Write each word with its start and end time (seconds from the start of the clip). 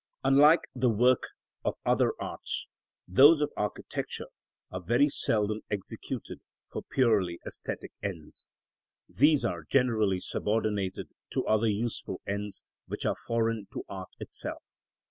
Unlike 0.23 0.61
the 0.73 0.89
works 0.89 1.29
of 1.63 1.75
the 1.83 1.91
other 1.91 2.13
arts, 2.19 2.65
those 3.07 3.39
of 3.39 3.51
architecture 3.55 4.25
are 4.71 4.81
very 4.81 5.07
seldom 5.09 5.61
executed 5.69 6.39
for 6.71 6.81
purely 6.89 7.37
æsthetic 7.45 7.91
ends. 8.01 8.49
These 9.07 9.45
are 9.45 9.61
generally 9.69 10.19
subordinated 10.19 11.09
to 11.33 11.45
other 11.45 11.67
useful 11.69 12.19
ends 12.25 12.63
which 12.87 13.05
are 13.05 13.15
foreign 13.27 13.67
to 13.73 13.83
art 13.87 14.09
itself. 14.17 14.63